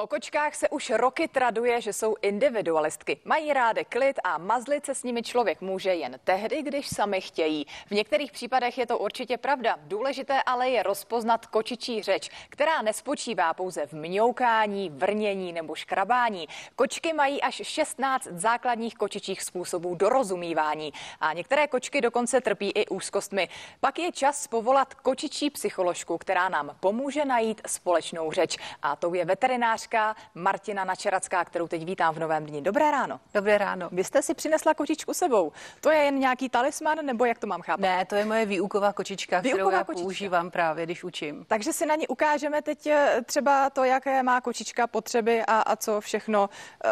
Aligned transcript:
O 0.00 0.06
kočkách 0.06 0.54
se 0.54 0.68
už 0.68 0.90
roky 0.90 1.28
traduje, 1.28 1.80
že 1.80 1.92
jsou 1.92 2.14
individualistky. 2.22 3.20
Mají 3.24 3.52
rády 3.52 3.84
klid 3.84 4.20
a 4.24 4.38
mazlit 4.38 4.86
se 4.86 4.94
s 4.94 5.02
nimi 5.02 5.22
člověk 5.22 5.60
může 5.60 5.94
jen 5.94 6.20
tehdy, 6.24 6.62
když 6.62 6.88
sami 6.88 7.20
chtějí. 7.20 7.66
V 7.86 7.90
některých 7.90 8.32
případech 8.32 8.78
je 8.78 8.86
to 8.86 8.98
určitě 8.98 9.38
pravda. 9.38 9.76
Důležité 9.82 10.42
ale 10.42 10.70
je 10.70 10.82
rozpoznat 10.82 11.46
kočičí 11.46 12.02
řeč, 12.02 12.30
která 12.48 12.82
nespočívá 12.82 13.54
pouze 13.54 13.86
v 13.86 13.92
mňoukání, 13.92 14.90
vrnění 14.90 15.52
nebo 15.52 15.74
škrabání. 15.74 16.48
Kočky 16.76 17.12
mají 17.12 17.42
až 17.42 17.54
16 17.64 18.28
základních 18.30 18.94
kočičích 18.94 19.42
způsobů 19.42 19.94
dorozumívání 19.94 20.92
a 21.20 21.32
některé 21.32 21.66
kočky 21.66 22.00
dokonce 22.00 22.40
trpí 22.40 22.70
i 22.70 22.86
úzkostmi. 22.86 23.48
Pak 23.80 23.98
je 23.98 24.12
čas 24.12 24.46
povolat 24.46 24.94
kočičí 24.94 25.50
psycholožku, 25.50 26.18
která 26.18 26.48
nám 26.48 26.76
pomůže 26.80 27.24
najít 27.24 27.60
společnou 27.66 28.32
řeč. 28.32 28.56
A 28.82 28.96
to 28.96 29.14
je 29.14 29.24
veterinář 29.24 29.87
kočička 29.88 30.16
Martina 30.34 30.84
Načeracká, 30.84 31.44
kterou 31.44 31.68
teď 31.68 31.84
vítám 31.84 32.14
v 32.14 32.18
Novém 32.18 32.46
dní. 32.46 32.62
Dobré 32.62 32.90
ráno. 32.90 33.20
Dobré 33.34 33.58
ráno. 33.58 33.88
Vy 33.92 34.04
jste 34.04 34.22
si 34.22 34.34
přinesla 34.34 34.74
kočičku 34.74 35.14
sebou. 35.14 35.52
To 35.80 35.90
je 35.90 35.98
jen 35.98 36.18
nějaký 36.18 36.48
talisman, 36.48 36.98
nebo 37.06 37.24
jak 37.24 37.38
to 37.38 37.46
mám 37.46 37.62
chápat? 37.62 37.80
Ne, 37.80 38.04
to 38.04 38.14
je 38.14 38.24
moje 38.24 38.46
výuková 38.46 38.92
kočička, 38.92 39.40
výuková 39.40 39.64
kterou 39.64 39.76
já 39.76 39.84
kočička. 39.84 40.04
používám 40.04 40.50
právě, 40.50 40.86
když 40.86 41.04
učím. 41.04 41.44
Takže 41.48 41.72
si 41.72 41.86
na 41.86 41.94
ní 41.94 42.08
ukážeme 42.08 42.62
teď 42.62 42.86
eh, 42.86 43.20
třeba 43.26 43.70
to, 43.70 43.84
jaké 43.84 44.22
má 44.22 44.40
kočička 44.40 44.86
potřeby 44.86 45.42
a, 45.42 45.60
a 45.60 45.76
co 45.76 46.00
všechno 46.00 46.48
uh, 46.48 46.90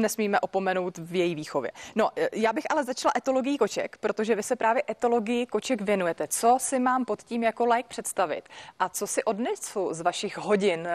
nesmíme 0.00 0.40
opomenout 0.40 0.98
v 0.98 1.14
její 1.14 1.34
výchově. 1.34 1.70
No, 1.94 2.10
eh, 2.16 2.28
já 2.32 2.52
bych 2.52 2.64
ale 2.70 2.84
začala 2.84 3.12
etologií 3.16 3.58
koček, 3.58 3.96
protože 3.96 4.34
vy 4.34 4.42
se 4.42 4.56
právě 4.56 4.82
etologii 4.90 5.46
koček 5.46 5.80
věnujete. 5.80 6.28
Co 6.28 6.56
si 6.60 6.78
mám 6.78 7.04
pod 7.04 7.22
tím 7.22 7.42
jako 7.42 7.64
like 7.64 7.88
představit? 7.88 8.48
A 8.78 8.88
co 8.88 9.06
si 9.06 9.24
odnesu 9.24 9.88
z 9.94 10.00
vašich 10.00 10.38
hodin, 10.38 10.88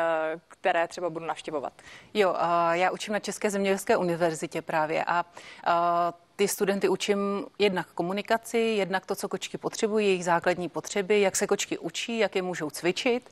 které 0.47 0.87
třeba 0.87 1.09
budu 1.09 1.25
navštěvovat? 1.33 1.73
Jo, 2.13 2.35
já 2.71 2.91
učím 2.91 3.13
na 3.13 3.19
České 3.19 3.49
zemědělské 3.49 3.97
univerzitě 3.97 4.61
právě 4.61 5.05
a 5.07 5.25
ty 6.35 6.47
studenty 6.47 6.89
učím 6.89 7.45
jednak 7.59 7.87
komunikaci, 7.87 8.57
jednak 8.57 9.05
to, 9.05 9.15
co 9.15 9.29
kočky 9.29 9.57
potřebují, 9.57 10.07
jejich 10.07 10.25
základní 10.25 10.69
potřeby, 10.69 11.21
jak 11.21 11.35
se 11.35 11.47
kočky 11.47 11.77
učí, 11.77 12.17
jak 12.17 12.35
je 12.35 12.41
můžou 12.41 12.69
cvičit 12.69 13.29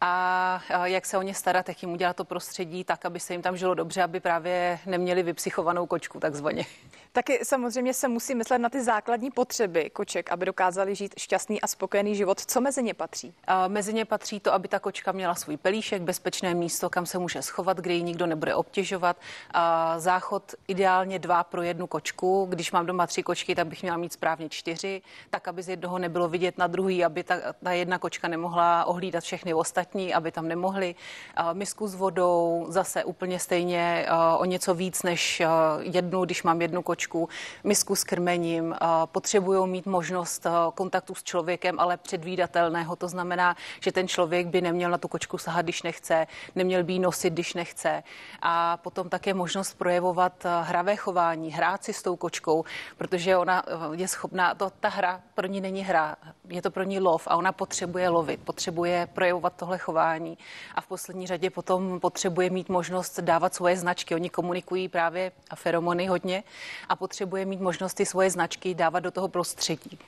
a 0.00 0.60
jak 0.84 1.06
se 1.06 1.18
o 1.18 1.22
ně 1.22 1.34
starat, 1.34 1.68
jak 1.68 1.82
jim 1.82 1.92
udělat 1.92 2.16
to 2.16 2.24
prostředí 2.24 2.84
tak, 2.84 3.04
aby 3.04 3.20
se 3.20 3.34
jim 3.34 3.42
tam 3.42 3.56
žilo 3.56 3.74
dobře, 3.74 4.02
aby 4.02 4.20
právě 4.20 4.78
neměli 4.86 5.22
vypsychovanou 5.22 5.86
kočku 5.86 6.20
takzvaně. 6.20 6.66
Taky 7.12 7.40
samozřejmě 7.42 7.94
se 7.94 8.08
musí 8.08 8.34
myslet 8.34 8.58
na 8.58 8.68
ty 8.68 8.82
základní 8.82 9.30
potřeby 9.30 9.90
koček, 9.90 10.32
aby 10.32 10.46
dokázali 10.46 10.94
žít 10.94 11.14
šťastný 11.18 11.60
a 11.60 11.66
spokojený 11.66 12.14
život. 12.14 12.40
Co 12.40 12.60
mezi 12.60 12.82
ně 12.82 12.94
patří? 12.94 13.34
A 13.46 13.68
mezi 13.68 13.94
ně 13.94 14.04
patří 14.04 14.40
to, 14.40 14.52
aby 14.52 14.68
ta 14.68 14.78
kočka 14.78 15.12
měla 15.12 15.34
svůj 15.34 15.56
pelíšek, 15.56 16.02
bezpečné 16.02 16.54
místo, 16.54 16.90
kam 16.90 17.06
se 17.06 17.18
může 17.18 17.42
schovat, 17.42 17.76
kde 17.76 17.94
ji 17.94 18.02
nikdo 18.02 18.26
nebude 18.26 18.54
obtěžovat. 18.54 19.16
A 19.50 19.98
záchod 19.98 20.54
ideálně 20.68 21.18
dva 21.18 21.44
pro 21.44 21.62
jednu 21.62 21.86
kočku. 21.86 22.46
Když 22.50 22.72
mám 22.72 22.86
doma 22.86 23.06
tři 23.06 23.22
kočky, 23.22 23.54
tak 23.54 23.66
bych 23.66 23.82
měla 23.82 23.96
mít 23.96 24.12
správně 24.12 24.48
čtyři, 24.48 25.02
tak 25.30 25.48
aby 25.48 25.62
z 25.62 25.68
jednoho 25.68 25.98
nebylo 25.98 26.28
vidět 26.28 26.58
na 26.58 26.66
druhý, 26.66 27.04
aby 27.04 27.24
ta, 27.24 27.34
ta 27.64 27.72
jedna 27.72 27.98
kočka 27.98 28.28
nemohla 28.28 28.84
ohlídat 28.84 29.24
všechny 29.24 29.54
ostatní, 29.54 29.87
aby 30.14 30.32
tam 30.32 30.48
nemohli. 30.48 30.94
A 31.36 31.52
misku 31.52 31.88
s 31.88 31.94
vodou, 31.94 32.66
zase 32.68 33.04
úplně 33.04 33.38
stejně 33.38 34.06
o 34.38 34.44
něco 34.44 34.74
víc 34.74 35.02
než 35.02 35.42
jednu, 35.80 36.24
když 36.24 36.42
mám 36.42 36.62
jednu 36.62 36.82
kočku 36.82 37.28
misku 37.64 37.96
s 37.96 38.04
krmením, 38.04 38.74
potřebují 39.04 39.70
mít 39.70 39.86
možnost 39.86 40.46
kontaktu 40.74 41.14
s 41.14 41.22
člověkem, 41.22 41.80
ale 41.80 41.96
předvídatelného. 41.96 42.96
To 42.96 43.08
znamená, 43.08 43.56
že 43.80 43.92
ten 43.92 44.08
člověk 44.08 44.46
by 44.46 44.60
neměl 44.60 44.90
na 44.90 44.98
tu 44.98 45.08
kočku 45.08 45.38
sahat, 45.38 45.62
když 45.62 45.82
nechce, 45.82 46.26
neměl 46.54 46.84
by 46.84 46.98
nosit, 46.98 47.32
když 47.32 47.54
nechce. 47.54 48.02
A 48.42 48.76
potom 48.76 49.08
také 49.08 49.34
možnost 49.34 49.74
projevovat 49.74 50.46
hravé 50.62 50.96
chování, 50.96 51.52
hrát 51.52 51.84
si 51.84 51.92
s 51.92 52.02
tou 52.02 52.16
kočkou, 52.16 52.64
protože 52.98 53.36
ona 53.36 53.62
je 53.92 54.08
schopná, 54.08 54.54
to, 54.54 54.70
ta 54.80 54.88
hra 54.88 55.20
pro 55.34 55.46
ní 55.46 55.60
není 55.60 55.84
hra, 55.84 56.16
je 56.48 56.62
to 56.62 56.70
pro 56.70 56.82
ní 56.82 57.00
lov 57.00 57.28
a 57.30 57.36
ona 57.36 57.52
potřebuje 57.52 58.08
lovit, 58.08 58.40
potřebuje 58.40 59.08
projevovat 59.12 59.52
tohle 59.56 59.77
chování 59.78 60.38
a 60.74 60.80
v 60.80 60.86
poslední 60.86 61.26
řadě 61.26 61.50
potom 61.50 62.00
potřebuje 62.00 62.50
mít 62.50 62.68
možnost 62.68 63.20
dávat 63.20 63.54
svoje 63.54 63.76
značky. 63.76 64.14
Oni 64.14 64.30
komunikují 64.30 64.88
právě 64.88 65.32
a 65.50 65.56
feromony 65.56 66.06
hodně 66.06 66.44
a 66.88 66.96
potřebuje 66.96 67.44
mít 67.44 67.60
možnosti 67.60 68.06
svoje 68.06 68.30
značky 68.30 68.74
dávat 68.74 69.00
do 69.00 69.10
toho 69.10 69.28
prostředí. 69.28 69.98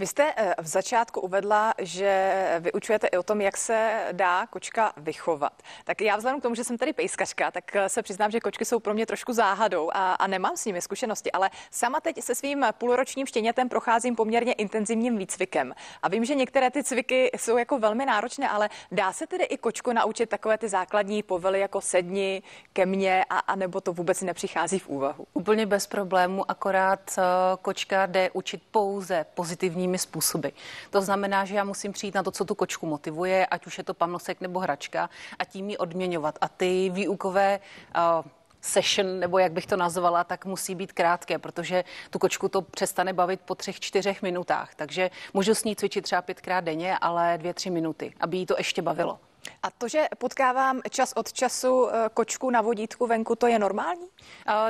Vy 0.00 0.06
jste 0.06 0.32
eh, 0.36 0.54
v 0.62 0.66
začátku 0.66 1.20
uvedla, 1.20 1.74
že 1.78 2.34
vyučujete 2.60 3.06
i 3.06 3.16
o 3.16 3.22
tom, 3.22 3.40
jak 3.40 3.56
se 3.56 4.06
dá 4.12 4.46
kočka 4.46 4.92
vychovat. 4.96 5.52
Tak 5.84 6.00
já 6.00 6.16
vzhledem 6.16 6.40
k 6.40 6.42
tomu, 6.42 6.54
že 6.54 6.64
jsem 6.64 6.78
tady 6.78 6.92
pejskařka, 6.92 7.50
tak 7.50 7.76
eh, 7.76 7.88
se 7.88 8.02
přiznám, 8.02 8.30
že 8.30 8.40
kočky 8.40 8.64
jsou 8.64 8.80
pro 8.80 8.94
mě 8.94 9.06
trošku 9.06 9.32
záhadou 9.32 9.90
a, 9.92 10.14
a 10.14 10.26
nemám 10.26 10.56
s 10.56 10.64
nimi 10.64 10.82
zkušenosti, 10.82 11.32
ale 11.32 11.50
sama 11.70 12.00
teď 12.00 12.22
se 12.22 12.34
svým 12.34 12.66
půlročním 12.78 13.26
štěnětem 13.26 13.68
procházím 13.68 14.16
poměrně 14.16 14.52
intenzivním 14.52 15.18
výcvikem. 15.18 15.74
A 16.02 16.08
vím, 16.08 16.24
že 16.24 16.34
některé 16.34 16.70
ty 16.70 16.84
cviky 16.84 17.30
jsou 17.36 17.56
jako 17.56 17.78
velmi 17.78 18.06
náročné, 18.06 18.48
ale 18.48 18.68
dá 18.92 19.12
se 19.12 19.26
tedy 19.26 19.44
i 19.44 19.58
kočku 19.58 19.92
naučit 19.92 20.28
takové 20.28 20.58
ty 20.58 20.68
základní 20.68 21.22
povely 21.22 21.60
jako 21.60 21.80
sedni 21.80 22.42
ke 22.72 22.86
mně, 22.86 23.24
a, 23.30 23.38
a 23.38 23.56
nebo 23.56 23.80
to 23.80 23.92
vůbec 23.92 24.22
nepřichází 24.22 24.78
v 24.78 24.88
úvahu? 24.88 25.26
Úplně 25.34 25.66
bez 25.66 25.86
problému, 25.86 26.50
akorát 26.50 27.00
eh, 27.18 27.22
kočka 27.62 28.06
jde 28.06 28.30
učit 28.32 28.62
pouze 28.70 29.26
pozitivně 29.34 29.89
pozitivními 29.90 29.98
způsoby. 29.98 30.48
To 30.90 31.02
znamená, 31.02 31.44
že 31.44 31.54
já 31.54 31.64
musím 31.64 31.92
přijít 31.92 32.14
na 32.14 32.22
to, 32.22 32.30
co 32.30 32.44
tu 32.44 32.54
kočku 32.54 32.86
motivuje, 32.86 33.46
ať 33.46 33.66
už 33.66 33.78
je 33.78 33.84
to 33.84 33.94
panosek 33.94 34.40
nebo 34.40 34.60
hračka, 34.60 35.10
a 35.38 35.44
tím 35.44 35.70
ji 35.70 35.76
odměňovat. 35.76 36.38
A 36.40 36.48
ty 36.48 36.90
výukové 36.90 37.60
uh, 37.96 38.24
session, 38.60 39.20
nebo 39.20 39.38
jak 39.38 39.52
bych 39.52 39.66
to 39.66 39.76
nazvala, 39.76 40.24
tak 40.24 40.44
musí 40.44 40.74
být 40.74 40.92
krátké, 40.92 41.38
protože 41.38 41.84
tu 42.10 42.18
kočku 42.18 42.48
to 42.48 42.62
přestane 42.62 43.12
bavit 43.12 43.40
po 43.40 43.54
třech, 43.54 43.80
čtyřech 43.80 44.22
minutách. 44.22 44.74
Takže 44.74 45.10
můžu 45.34 45.54
s 45.54 45.64
ní 45.64 45.76
cvičit 45.76 46.04
třeba 46.04 46.22
pětkrát 46.22 46.64
denně, 46.64 46.98
ale 46.98 47.38
dvě, 47.38 47.54
tři 47.54 47.70
minuty, 47.70 48.12
aby 48.20 48.36
jí 48.36 48.46
to 48.46 48.54
ještě 48.58 48.82
bavilo. 48.82 49.18
A 49.62 49.70
to, 49.70 49.88
že 49.88 50.06
potkávám 50.18 50.80
čas 50.90 51.12
od 51.16 51.32
času 51.32 51.88
eh, 51.88 52.08
kočku 52.14 52.50
na 52.50 52.60
vodítku 52.60 53.06
venku, 53.06 53.36
to 53.36 53.46
je 53.46 53.58
normální? 53.58 54.06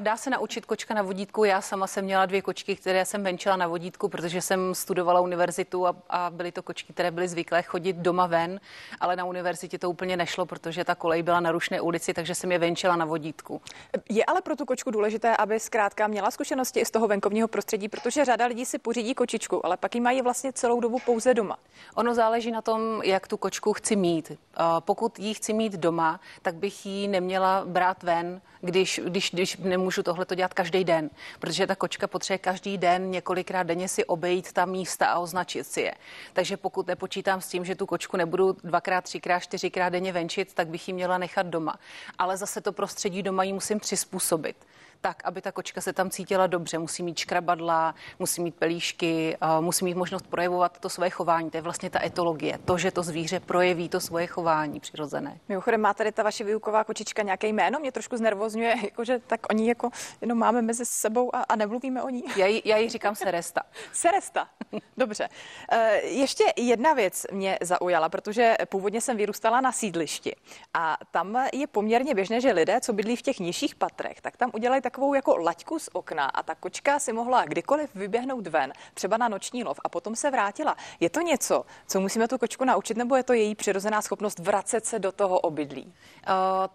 Dá 0.00 0.16
se 0.16 0.30
naučit 0.30 0.66
kočka 0.66 0.94
na 0.94 1.02
vodítku. 1.02 1.44
Já 1.44 1.60
sama 1.60 1.86
jsem 1.86 2.04
měla 2.04 2.26
dvě 2.26 2.42
kočky, 2.42 2.76
které 2.76 3.04
jsem 3.04 3.24
venčila 3.24 3.56
na 3.56 3.66
vodítku, 3.66 4.08
protože 4.08 4.40
jsem 4.40 4.74
studovala 4.74 5.20
univerzitu 5.20 5.86
a, 5.86 5.96
a 6.10 6.30
byly 6.30 6.52
to 6.52 6.62
kočky, 6.62 6.92
které 6.92 7.10
byly 7.10 7.28
zvyklé 7.28 7.62
chodit 7.62 7.96
doma 7.96 8.26
ven, 8.26 8.60
ale 9.00 9.16
na 9.16 9.24
univerzitě 9.24 9.78
to 9.78 9.90
úplně 9.90 10.16
nešlo, 10.16 10.46
protože 10.46 10.84
ta 10.84 10.94
kolej 10.94 11.22
byla 11.22 11.40
na 11.40 11.52
rušné 11.52 11.80
ulici, 11.80 12.14
takže 12.14 12.34
jsem 12.34 12.52
je 12.52 12.58
venčila 12.58 12.96
na 12.96 13.04
vodítku. 13.04 13.62
Je 14.08 14.24
ale 14.24 14.40
pro 14.40 14.56
tu 14.56 14.64
kočku 14.64 14.90
důležité, 14.90 15.36
aby 15.36 15.60
zkrátka 15.60 16.06
měla 16.06 16.30
zkušenosti 16.30 16.80
i 16.80 16.84
z 16.84 16.90
toho 16.90 17.08
venkovního 17.08 17.48
prostředí, 17.48 17.88
protože 17.88 18.24
řada 18.24 18.46
lidí 18.46 18.66
si 18.66 18.78
pořídí 18.78 19.14
kočičku, 19.14 19.66
ale 19.66 19.76
pak 19.76 19.94
ji 19.94 20.00
mají 20.00 20.22
vlastně 20.22 20.52
celou 20.52 20.80
dobu 20.80 20.98
pouze 21.06 21.34
doma. 21.34 21.56
Ono 21.94 22.14
záleží 22.14 22.50
na 22.50 22.62
tom, 22.62 23.02
jak 23.04 23.28
tu 23.28 23.36
kočku 23.36 23.72
chci 23.72 23.96
mít. 23.96 24.32
Pokud 24.80 25.18
ji 25.18 25.34
chci 25.34 25.52
mít 25.52 25.72
doma, 25.72 26.20
tak 26.42 26.54
bych 26.54 26.86
ji 26.86 27.08
neměla 27.08 27.62
brát 27.66 28.02
ven, 28.02 28.40
když, 28.60 29.00
když, 29.04 29.30
když 29.30 29.56
nemůžu 29.56 30.02
tohle 30.02 30.24
to 30.24 30.34
dělat 30.34 30.54
každý 30.54 30.84
den, 30.84 31.10
protože 31.40 31.66
ta 31.66 31.74
kočka 31.74 32.06
potřebuje 32.06 32.38
každý 32.38 32.78
den 32.78 33.10
několikrát 33.10 33.62
denně 33.62 33.88
si 33.88 34.04
obejít 34.04 34.52
ta 34.52 34.64
místa 34.64 35.06
a 35.06 35.18
označit 35.18 35.64
si 35.64 35.80
je. 35.80 35.94
Takže 36.32 36.56
pokud 36.56 36.86
nepočítám 36.86 37.40
s 37.40 37.48
tím, 37.48 37.64
že 37.64 37.74
tu 37.74 37.86
kočku 37.86 38.16
nebudu 38.16 38.56
dvakrát, 38.64 39.04
třikrát, 39.04 39.40
čtyřikrát 39.40 39.88
denně 39.88 40.12
venčit, 40.12 40.54
tak 40.54 40.68
bych 40.68 40.88
ji 40.88 40.94
měla 40.94 41.18
nechat 41.18 41.46
doma. 41.46 41.78
Ale 42.18 42.36
zase 42.36 42.60
to 42.60 42.72
prostředí 42.72 43.22
doma 43.22 43.42
ji 43.42 43.52
musím 43.52 43.80
přizpůsobit 43.80 44.56
tak, 45.00 45.22
aby 45.24 45.42
ta 45.42 45.52
kočka 45.52 45.80
se 45.80 45.92
tam 45.92 46.10
cítila 46.10 46.46
dobře. 46.46 46.78
Musí 46.78 47.02
mít 47.02 47.18
škrabadla, 47.18 47.94
musí 48.18 48.42
mít 48.42 48.54
pelíšky, 48.54 49.36
musí 49.60 49.84
mít 49.84 49.96
možnost 49.96 50.26
projevovat 50.26 50.78
to 50.78 50.88
své 50.88 51.10
chování. 51.10 51.50
To 51.50 51.56
je 51.56 51.62
vlastně 51.62 51.90
ta 51.90 52.04
etologie. 52.04 52.58
To, 52.64 52.78
že 52.78 52.90
to 52.90 53.02
zvíře 53.02 53.40
projeví 53.40 53.88
to 53.88 54.00
svoje 54.00 54.26
chování 54.26 54.80
přirozené. 54.80 55.38
Mimochodem, 55.48 55.80
má 55.80 55.94
tady 55.94 56.12
ta 56.12 56.22
vaše 56.22 56.44
výuková 56.44 56.84
kočička 56.84 57.22
nějaké 57.22 57.46
jméno? 57.46 57.78
Mě 57.78 57.92
trošku 57.92 58.16
znervozňuje, 58.16 58.74
jakože 58.84 59.18
tak 59.26 59.40
oni 59.50 59.68
jako 59.68 59.90
jenom 60.20 60.38
máme 60.38 60.62
mezi 60.62 60.84
sebou 60.84 61.34
a, 61.34 61.42
a 61.42 61.56
nemluvíme 61.56 62.02
o 62.02 62.08
ní. 62.08 62.24
Já 62.36 62.46
jí, 62.46 62.62
já 62.64 62.76
jí 62.76 62.88
říkám 62.88 63.14
Seresta. 63.14 63.62
Seresta, 63.92 64.48
dobře. 64.96 65.28
E, 65.72 66.00
ještě 66.00 66.44
jedna 66.56 66.92
věc 66.92 67.26
mě 67.32 67.58
zaujala, 67.62 68.08
protože 68.08 68.56
původně 68.68 69.00
jsem 69.00 69.16
vyrůstala 69.16 69.60
na 69.60 69.72
sídlišti 69.72 70.36
a 70.74 70.96
tam 71.10 71.48
je 71.52 71.66
poměrně 71.66 72.14
běžné, 72.14 72.40
že 72.40 72.52
lidé, 72.52 72.80
co 72.80 72.92
bydlí 72.92 73.16
v 73.16 73.22
těch 73.22 73.38
nižších 73.38 73.74
patrech, 73.74 74.20
tak 74.20 74.36
tam 74.36 74.50
udělají 74.54 74.82
takovou 74.90 75.14
jako 75.14 75.36
laťku 75.36 75.78
z 75.78 75.88
okna 75.92 76.24
a 76.24 76.42
ta 76.42 76.54
kočka 76.54 76.98
si 76.98 77.12
mohla 77.12 77.44
kdykoliv 77.44 77.94
vyběhnout 77.94 78.46
ven, 78.46 78.72
třeba 78.94 79.16
na 79.16 79.28
noční 79.28 79.64
lov 79.64 79.80
a 79.84 79.88
potom 79.88 80.16
se 80.16 80.30
vrátila. 80.30 80.76
Je 81.00 81.10
to 81.10 81.20
něco, 81.20 81.64
co 81.86 82.00
musíme 82.00 82.28
tu 82.28 82.38
kočku 82.38 82.64
naučit, 82.64 82.96
nebo 82.96 83.16
je 83.16 83.22
to 83.22 83.32
její 83.32 83.54
přirozená 83.54 84.02
schopnost 84.02 84.38
vracet 84.38 84.86
se 84.86 84.98
do 84.98 85.12
toho 85.12 85.40
obydlí? 85.40 85.84
Uh, 85.84 85.92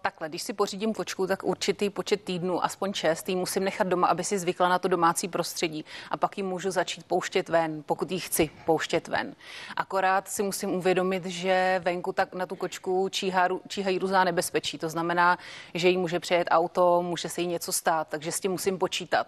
takhle, 0.02 0.28
když 0.28 0.42
si 0.42 0.52
pořídím 0.52 0.94
kočku, 0.94 1.26
tak 1.26 1.44
určitý 1.44 1.90
počet 1.90 2.24
týdnů, 2.24 2.64
aspoň 2.64 2.92
šest, 2.92 3.28
musím 3.28 3.64
nechat 3.64 3.86
doma, 3.86 4.06
aby 4.06 4.24
si 4.24 4.38
zvykla 4.38 4.68
na 4.68 4.78
to 4.78 4.88
domácí 4.88 5.28
prostředí 5.28 5.84
a 6.10 6.16
pak 6.16 6.38
ji 6.38 6.44
můžu 6.44 6.70
začít 6.70 7.06
pouštět 7.06 7.48
ven, 7.48 7.82
pokud 7.86 8.10
ji 8.10 8.20
chci 8.20 8.50
pouštět 8.64 9.08
ven. 9.08 9.34
Akorát 9.76 10.28
si 10.28 10.42
musím 10.42 10.74
uvědomit, 10.74 11.26
že 11.26 11.80
venku 11.84 12.12
tak 12.12 12.34
na 12.34 12.46
tu 12.46 12.56
kočku 12.56 13.08
číhá, 13.08 13.48
číhají 13.68 13.98
různá 13.98 14.24
nebezpečí. 14.24 14.78
To 14.78 14.88
znamená, 14.88 15.38
že 15.74 15.88
jí 15.88 15.96
může 15.96 16.20
přejet 16.20 16.48
auto, 16.50 17.02
může 17.02 17.28
se 17.28 17.40
jí 17.40 17.46
něco 17.46 17.72
stát, 17.72 18.05
takže 18.08 18.32
s 18.32 18.40
tím 18.40 18.52
musím 18.52 18.78
počítat. 18.78 19.26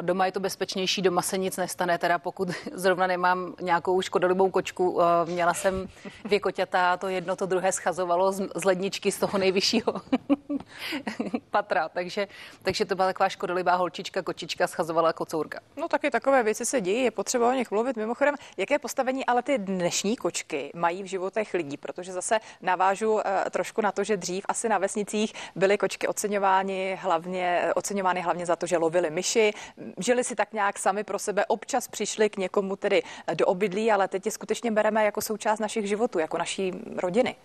Doma 0.00 0.26
je 0.26 0.32
to 0.32 0.40
bezpečnější, 0.40 1.02
doma 1.02 1.22
se 1.22 1.38
nic 1.38 1.56
nestane, 1.56 1.98
teda 1.98 2.18
pokud 2.18 2.48
zrovna 2.72 3.06
nemám 3.06 3.54
nějakou 3.60 4.02
škodolibou 4.02 4.50
kočku. 4.50 5.00
Měla 5.24 5.54
jsem 5.54 5.88
dvě 6.24 6.40
koťata, 6.40 6.96
to 6.96 7.08
jedno, 7.08 7.36
to 7.36 7.46
druhé 7.46 7.72
schazovalo 7.72 8.32
z 8.32 8.64
ledničky 8.64 9.12
z 9.12 9.18
toho 9.18 9.38
nejvyššího 9.38 9.94
patra, 11.50 11.88
takže, 11.88 12.28
takže 12.62 12.84
to 12.84 12.94
byla 12.94 13.08
taková 13.08 13.28
škodolibá 13.28 13.74
holčička, 13.74 14.22
kočička, 14.22 14.66
schazovala 14.66 15.12
kocourka. 15.12 15.60
No 15.76 15.88
taky 15.88 16.10
takové 16.10 16.42
věci 16.42 16.66
se 16.66 16.80
dějí, 16.80 17.04
je 17.04 17.10
potřeba 17.10 17.48
o 17.48 17.52
nich 17.52 17.70
mluvit. 17.70 17.96
Mimochodem, 17.96 18.34
jaké 18.56 18.78
postavení 18.78 19.26
ale 19.26 19.42
ty 19.42 19.58
dnešní 19.58 20.16
kočky 20.16 20.70
mají 20.74 21.02
v 21.02 21.06
životech 21.06 21.54
lidí, 21.54 21.76
protože 21.76 22.12
zase 22.12 22.38
navážu 22.62 23.12
uh, 23.12 23.20
trošku 23.50 23.80
na 23.80 23.92
to, 23.92 24.04
že 24.04 24.16
dřív 24.16 24.44
asi 24.48 24.68
na 24.68 24.78
vesnicích 24.78 25.32
byly 25.56 25.78
kočky 25.78 26.08
oceňovány 26.08 26.98
hlavně, 27.02 27.72
oceňovány 27.74 28.20
hlavně 28.20 28.46
za 28.46 28.56
to, 28.56 28.66
že 28.66 28.76
lovili 28.76 29.10
myši, 29.10 29.52
žili 29.98 30.24
si 30.24 30.34
tak 30.34 30.52
nějak 30.52 30.78
sami 30.78 31.04
pro 31.04 31.18
sebe, 31.18 31.46
občas 31.46 31.88
přišli 31.88 32.30
k 32.30 32.36
někomu 32.36 32.76
tedy 32.76 33.02
do 33.34 33.46
obydlí, 33.46 33.92
ale 33.92 34.08
teď 34.08 34.26
je 34.26 34.32
skutečně 34.32 34.70
bereme 34.70 35.04
jako 35.04 35.20
součást 35.20 35.58
našich 35.58 35.88
životů, 35.88 36.18
jako 36.18 36.38
naší 36.38 36.72
rodiny. 36.96 37.36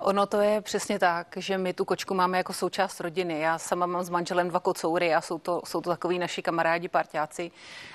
Ono 0.00 0.26
to 0.26 0.40
je 0.40 0.60
přesně 0.60 0.98
tak, 0.98 1.26
že 1.36 1.58
my 1.58 1.72
tu 1.72 1.84
kočku 1.84 2.14
máme 2.14 2.38
jako 2.38 2.52
součást 2.52 3.00
rodiny. 3.00 3.40
Já 3.40 3.58
sama 3.58 3.86
mám 3.86 4.04
s 4.04 4.10
manželem 4.10 4.48
dva 4.48 4.60
kocoury 4.60 5.14
a 5.14 5.20
jsou 5.20 5.38
to, 5.38 5.62
jsou 5.64 5.80
to 5.80 5.90
takový 5.90 6.18
naši 6.18 6.42
kamarádi, 6.42 6.88
parťáci, 6.88 7.50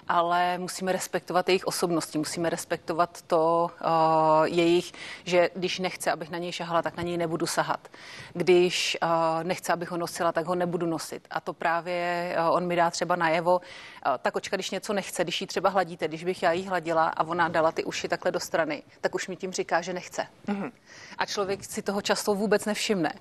ale 0.08 0.58
musíme 0.58 0.92
respektovat 0.92 1.50
jejich 1.50 1.68
osobnosti, 1.68 2.18
musíme 2.18 2.50
respektovat 2.50 3.22
to 3.22 3.72
uh, 3.82 4.46
jejich, 4.46 4.92
že 5.24 5.50
když 5.56 5.80
nechce, 5.80 6.12
abych 6.12 6.30
na 6.30 6.38
něj 6.38 6.52
šahala, 6.52 6.82
tak 6.82 6.98
na 6.98 7.04
něj 7.04 7.18
nebudu 7.18 7.46
sahat. 7.46 7.88
Když 8.34 8.98
uh, 9.04 9.44
nechce, 9.44 9.74
abych 9.74 9.92
ho 9.92 9.98
nosila, 9.98 10.32
tak 10.32 10.46
ho 10.46 10.56
nebudu 10.56 10.86
nosit. 10.86 11.28
A 11.30 11.40
to 11.40 11.54
právě 11.54 12.36
uh, 12.40 12.56
on 12.56 12.68
mi 12.68 12.76
dá 12.76 12.90
třeba 12.90 13.16
najevo. 13.16 13.41
Uh, 13.50 14.18
ta 14.22 14.32
kočka, 14.32 14.58
když 14.58 14.72
něco 14.72 14.94
nechce, 14.94 15.24
když 15.24 15.42
ji 15.42 15.48
třeba 15.48 15.70
hladíte, 15.70 16.08
když 16.08 16.24
bych 16.24 16.44
já 16.44 16.52
jí 16.52 16.68
hladila 16.68 17.08
a 17.08 17.24
ona 17.24 17.48
dala 17.48 17.72
ty 17.72 17.84
uši 17.84 18.08
takhle 18.08 18.32
do 18.32 18.40
strany, 18.40 18.84
tak 19.02 19.16
už 19.16 19.28
mi 19.28 19.36
tím 19.36 19.52
říká, 19.52 19.82
že 19.82 19.94
nechce. 19.94 20.28
Mm-hmm. 20.48 20.72
A 21.18 21.26
člověk 21.26 21.64
si 21.64 21.82
toho 21.82 22.02
často 22.02 22.36
vůbec 22.36 22.66
nevšimne 22.66 23.14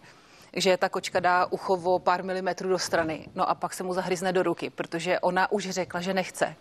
že 0.57 0.77
ta 0.77 0.89
kočka 0.89 1.21
dá 1.21 1.47
uchovo 1.47 1.99
pár 1.99 2.25
milimetrů 2.25 2.69
do 2.69 2.79
strany, 2.79 3.29
no 3.35 3.49
a 3.49 3.55
pak 3.55 3.75
se 3.75 3.83
mu 3.83 3.95
zahryzne 3.95 4.33
do 4.33 4.43
ruky, 4.43 4.71
protože 4.71 5.21
ona 5.21 5.53
už 5.53 5.71
řekla, 5.71 6.01
že 6.01 6.15
nechce 6.15 6.57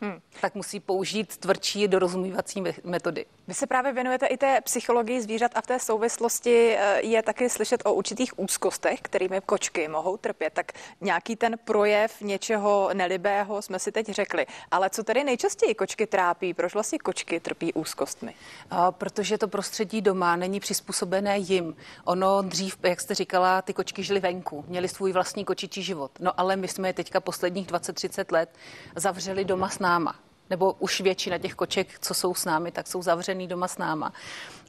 hmm. 0.00 0.20
tak 0.40 0.54
musí 0.54 0.80
použít 0.80 1.36
tvrdší 1.36 1.88
dorozumívací 1.88 2.62
metody. 2.84 3.26
Vy 3.48 3.54
se 3.54 3.66
právě 3.66 3.92
věnujete 3.92 4.26
i 4.26 4.36
té 4.36 4.60
psychologii 4.60 5.20
zvířat 5.20 5.50
a 5.54 5.60
v 5.60 5.66
té 5.66 5.78
souvislosti 5.78 6.76
eh, 6.78 7.00
je 7.02 7.22
taky 7.22 7.50
slyšet 7.50 7.82
o 7.84 7.94
určitých 7.94 8.38
úzkostech, 8.38 9.00
kterými 9.00 9.40
kočky 9.46 9.88
mohou 9.88 10.16
trpět. 10.16 10.52
Tak 10.52 10.72
nějaký 11.00 11.36
ten 11.36 11.56
projev 11.64 12.20
něčeho 12.20 12.90
nelibého 12.94 13.62
jsme 13.62 13.78
si 13.78 13.92
teď 13.92 14.06
řekli. 14.08 14.46
Ale 14.70 14.90
co 14.90 15.04
tedy 15.04 15.24
nejčastěji 15.24 15.74
kočky 15.74 16.06
trápí? 16.06 16.54
Proč 16.54 16.74
vlastně 16.74 16.98
kočky 16.98 17.40
trpí 17.40 17.72
úzkostmi? 17.72 18.34
A, 18.70 18.92
protože 18.92 19.38
to 19.38 19.48
prostředí 19.48 20.00
doma 20.00 20.36
není 20.36 20.60
přizpůsobené 20.60 21.38
jim. 21.38 21.76
Ono 22.04 22.42
dřív, 22.42 22.76
jak 22.82 23.00
jste 23.00 23.14
říkala, 23.14 23.62
ty 23.62 23.72
kočky 23.72 24.02
žily 24.02 24.20
venku, 24.20 24.64
měly 24.68 24.88
svůj 24.88 25.12
vlastní 25.12 25.44
kočičí 25.44 25.82
život. 25.82 26.10
No 26.20 26.40
ale 26.40 26.56
my 26.56 26.68
jsme 26.68 26.88
je 26.88 26.92
teďka 26.92 27.20
posledních 27.20 27.66
20-30 27.66 28.32
let 28.32 28.50
zavřeli 28.96 29.44
doma 29.44 29.68
s 29.68 29.78
náma 29.84 30.14
nebo 30.50 30.72
už 30.72 31.00
většina 31.00 31.38
těch 31.38 31.54
koček, 31.54 31.98
co 32.00 32.14
jsou 32.14 32.34
s 32.34 32.44
námi, 32.44 32.72
tak 32.72 32.86
jsou 32.86 33.02
zavřený 33.02 33.48
doma 33.48 33.68
s 33.68 33.78
náma 33.78 34.12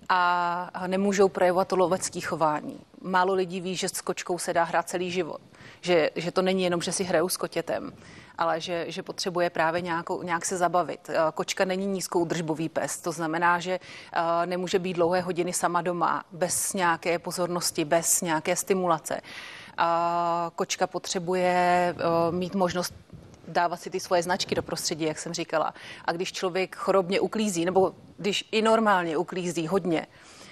a 0.10 0.88
nemůžou 0.88 1.30
projevovat 1.30 1.68
to 1.68 1.76
lovecké 1.76 2.22
chování. 2.22 2.80
Málo 3.02 3.34
lidí 3.34 3.62
ví, 3.62 3.76
že 3.76 3.90
s 3.90 4.02
kočkou 4.02 4.38
se 4.38 4.54
dá 4.54 4.64
hrát 4.64 4.90
celý 4.90 5.12
život. 5.12 5.42
Že, 5.82 6.10
že 6.16 6.32
to 6.32 6.42
není 6.42 6.64
jenom, 6.64 6.82
že 6.82 6.92
si 6.92 7.04
hrajou 7.04 7.30
s 7.30 7.38
kotětem, 7.38 7.94
ale 8.38 8.62
že, 8.62 8.86
že 8.88 9.04
potřebuje 9.04 9.50
právě 9.50 9.82
nějakou, 9.82 10.24
nějak 10.24 10.46
se 10.46 10.58
zabavit. 10.58 11.10
Kočka 11.34 11.66
není 11.66 11.86
nízkou 11.86 12.26
držbový 12.26 12.70
pes, 12.70 12.98
to 12.98 13.12
znamená, 13.12 13.60
že 13.60 13.80
nemůže 14.46 14.80
být 14.80 14.94
dlouhé 14.94 15.22
hodiny 15.22 15.54
sama 15.54 15.82
doma, 15.82 16.24
bez 16.32 16.74
nějaké 16.74 17.20
pozornosti, 17.20 17.86
bez 17.86 18.22
nějaké 18.22 18.56
stimulace. 18.56 19.22
A 19.78 20.52
kočka 20.56 20.88
potřebuje 20.88 21.96
mít 22.32 22.56
možnost 22.56 22.94
dávat 23.48 23.78
si 23.78 23.90
ty 23.90 24.00
svoje 24.00 24.24
značky 24.24 24.56
do 24.56 24.64
prostředí, 24.64 25.06
jak 25.06 25.20
jsem 25.20 25.34
říkala. 25.34 25.74
A 26.06 26.12
když 26.12 26.34
člověk 26.34 26.76
chorobně 26.76 27.20
uklízí, 27.20 27.66
nebo 27.66 27.96
když 28.18 28.50
i 28.52 28.62
normálně 28.62 29.18
uklízí 29.18 29.68
hodně, 29.68 30.08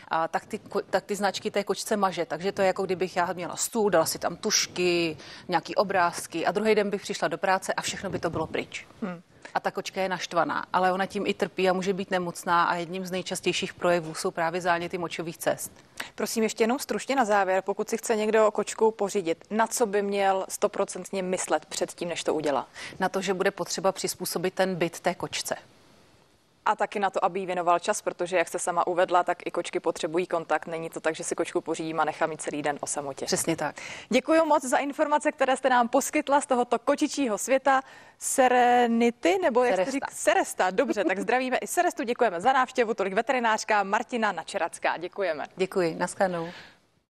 a 0.08 0.28
tak, 0.28 0.46
ty, 0.46 0.60
tak 0.90 1.04
ty 1.04 1.16
značky 1.16 1.52
té 1.52 1.64
kočce 1.64 1.98
maže. 1.98 2.26
Takže 2.26 2.52
to 2.52 2.62
je 2.62 2.68
jako 2.68 2.84
kdybych 2.84 3.18
já 3.18 3.34
měla 3.34 3.56
stůl, 3.56 3.90
dala 3.90 4.06
si 4.06 4.20
tam 4.20 4.36
tušky, 4.36 5.18
nějaký 5.48 5.76
obrázky 5.76 6.46
a 6.46 6.52
druhý 6.52 6.76
den 6.76 6.90
bych 6.90 7.02
přišla 7.02 7.28
do 7.28 7.38
práce 7.38 7.74
a 7.74 7.82
všechno 7.82 8.10
by 8.10 8.20
to 8.20 8.30
bylo 8.30 8.48
pryč. 8.48 8.88
Hmm 9.02 9.22
a 9.54 9.60
ta 9.60 9.72
kočka 9.72 10.02
je 10.02 10.10
naštvaná, 10.10 10.66
ale 10.74 10.92
ona 10.92 11.06
tím 11.06 11.28
i 11.28 11.34
trpí 11.34 11.70
a 11.70 11.74
může 11.74 11.94
být 11.94 12.12
nemocná 12.12 12.64
a 12.64 12.76
jedním 12.76 13.06
z 13.06 13.12
nejčastějších 13.12 13.74
projevů 13.74 14.16
jsou 14.16 14.32
právě 14.32 14.62
záněty 14.62 14.98
močových 14.98 15.38
cest. 15.38 15.72
Prosím, 16.16 16.44
ještě 16.44 16.64
jenom 16.64 16.80
stručně 16.80 17.16
na 17.16 17.26
závěr, 17.26 17.64
pokud 17.66 17.90
si 17.90 17.98
chce 17.98 18.16
někdo 18.16 18.52
kočku 18.52 18.92
pořídit, 18.92 19.46
na 19.50 19.68
co 19.68 19.86
by 19.86 20.02
měl 20.02 20.46
stoprocentně 20.50 21.24
myslet 21.24 21.66
před 21.66 21.94
tím, 21.94 22.10
než 22.10 22.24
to 22.24 22.34
udělá? 22.34 22.68
Na 23.00 23.10
to, 23.10 23.22
že 23.22 23.34
bude 23.34 23.52
potřeba 23.52 23.92
přizpůsobit 23.92 24.54
ten 24.54 24.76
byt 24.76 25.00
té 25.00 25.16
kočce 25.16 25.56
a 26.66 26.76
taky 26.76 27.00
na 27.00 27.10
to, 27.10 27.26
aby 27.26 27.40
jí 27.40 27.46
věnoval 27.46 27.80
čas, 27.80 28.02
protože 28.02 28.38
jak 28.38 28.48
se 28.48 28.60
sama 28.60 28.88
uvedla, 28.88 29.24
tak 29.24 29.38
i 29.46 29.52
kočky 29.52 29.80
potřebují 29.80 30.28
kontakt. 30.28 30.68
Není 30.68 30.90
to 30.90 31.00
tak, 31.00 31.16
že 31.16 31.24
si 31.24 31.36
kočku 31.36 31.62
pořídím 31.62 32.00
a 32.00 32.06
nechám 32.06 32.32
ji 32.32 32.38
celý 32.38 32.62
den 32.62 32.78
o 32.82 32.88
samotě. 32.88 33.26
Přesně 33.26 33.56
tak. 33.56 33.76
Děkuji 34.10 34.46
moc 34.46 34.64
za 34.64 34.78
informace, 34.78 35.32
které 35.32 35.58
jste 35.58 35.70
nám 35.70 35.90
poskytla 35.90 36.42
z 36.42 36.46
tohoto 36.46 36.80
kočičího 36.80 37.38
světa. 37.38 37.82
Serenity, 38.18 39.38
nebo 39.42 39.64
jak 39.64 39.76
Seresta. 39.76 39.92
řík? 39.92 40.06
Seresta. 40.12 40.72
Dobře, 40.72 41.04
tak 41.04 41.20
zdravíme 41.20 41.58
i 41.58 41.68
Serestu. 41.68 42.04
Děkujeme 42.04 42.42
za 42.42 42.54
návštěvu. 42.54 42.94
Tolik 42.94 43.14
veterinářka 43.14 43.84
Martina 43.84 44.32
Načeracká. 44.32 44.98
Děkujeme. 44.98 45.46
Děkuji. 45.56 45.96
Naschledanou. 45.96 46.50